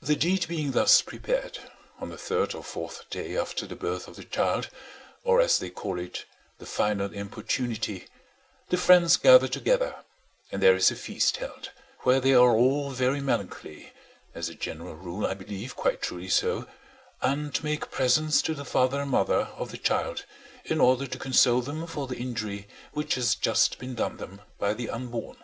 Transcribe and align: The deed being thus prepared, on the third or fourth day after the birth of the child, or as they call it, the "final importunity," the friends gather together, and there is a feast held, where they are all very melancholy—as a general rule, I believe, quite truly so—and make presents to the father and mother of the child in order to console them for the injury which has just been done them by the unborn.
The 0.00 0.16
deed 0.16 0.48
being 0.48 0.72
thus 0.72 1.00
prepared, 1.00 1.60
on 2.00 2.08
the 2.10 2.18
third 2.18 2.56
or 2.56 2.64
fourth 2.64 3.08
day 3.08 3.36
after 3.36 3.66
the 3.68 3.76
birth 3.76 4.08
of 4.08 4.16
the 4.16 4.24
child, 4.24 4.68
or 5.22 5.40
as 5.40 5.60
they 5.60 5.70
call 5.70 6.00
it, 6.00 6.24
the 6.58 6.66
"final 6.66 7.12
importunity," 7.14 8.08
the 8.70 8.76
friends 8.76 9.16
gather 9.16 9.46
together, 9.46 9.94
and 10.50 10.60
there 10.60 10.74
is 10.74 10.90
a 10.90 10.96
feast 10.96 11.36
held, 11.36 11.70
where 12.00 12.18
they 12.18 12.34
are 12.34 12.50
all 12.50 12.90
very 12.90 13.20
melancholy—as 13.20 14.48
a 14.48 14.56
general 14.56 14.96
rule, 14.96 15.24
I 15.24 15.34
believe, 15.34 15.76
quite 15.76 16.02
truly 16.02 16.28
so—and 16.28 17.62
make 17.62 17.92
presents 17.92 18.42
to 18.42 18.54
the 18.54 18.64
father 18.64 19.02
and 19.02 19.12
mother 19.12 19.50
of 19.56 19.70
the 19.70 19.78
child 19.78 20.24
in 20.64 20.80
order 20.80 21.06
to 21.06 21.16
console 21.20 21.60
them 21.62 21.86
for 21.86 22.08
the 22.08 22.16
injury 22.18 22.66
which 22.92 23.14
has 23.14 23.36
just 23.36 23.78
been 23.78 23.94
done 23.94 24.16
them 24.16 24.40
by 24.58 24.74
the 24.74 24.90
unborn. 24.90 25.36